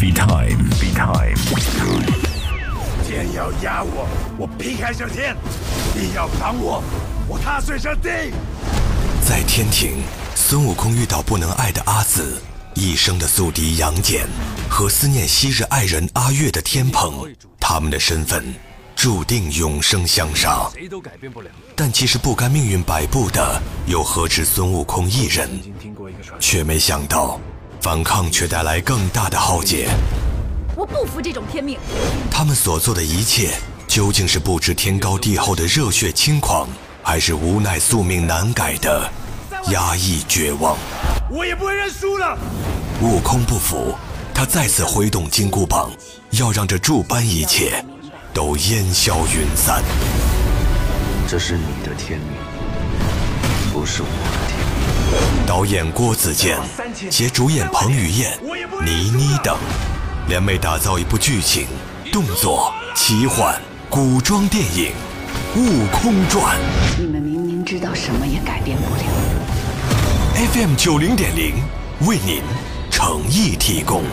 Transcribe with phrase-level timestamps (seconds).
[0.00, 0.56] Movie time.
[0.56, 1.36] Movie time.
[3.06, 5.34] 天要压我，我劈开这天；
[5.92, 6.82] 地要绑我，
[7.28, 8.32] 我踏碎这地。
[9.28, 10.02] 在天庭，
[10.34, 12.40] 孙悟空遇到不能爱的阿紫，
[12.74, 14.26] 一生的宿敌杨戬
[14.70, 17.30] 和思念昔日爱人阿月的天蓬，
[17.60, 18.54] 他们的身份
[18.96, 20.66] 注定永生相杀。
[20.72, 21.50] 谁都改变不了。
[21.76, 25.50] 但其实不甘命运摆布的，又何止孙悟空一人？
[26.38, 27.38] 却没想到，
[27.80, 29.88] 反抗却带来更大的浩劫。
[30.76, 31.78] 我不服这种天命。
[32.30, 33.54] 他们所做的一切，
[33.88, 36.68] 究竟是不知天高地厚的热血轻狂，
[37.02, 39.10] 还是无奈宿命难改的
[39.70, 40.76] 压抑绝望？
[41.30, 42.38] 我也不会认输了。
[43.00, 43.94] 悟空不服，
[44.34, 45.90] 他再次挥动金箍棒，
[46.32, 47.84] 要让这诸般一切
[48.34, 49.82] 都烟消云散。
[51.26, 52.28] 这是你的天命，
[53.72, 54.12] 不是我的
[54.48, 55.19] 天命。
[55.50, 56.56] 导演郭子健，
[57.10, 58.38] 携主演彭于晏、
[58.86, 59.58] 倪妮等，
[60.28, 61.66] 联袂打造一部剧情、
[62.12, 64.92] 动作、奇幻、古装电影
[65.58, 66.56] 《悟空传》。
[67.00, 69.02] 你们明明知道什么也改变不了。
[70.52, 71.54] FM 九零点零
[72.06, 72.44] 为您
[72.88, 74.04] 诚意提供。